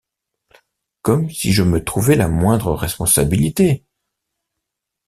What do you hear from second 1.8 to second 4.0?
trouvais la moindre responsabilité.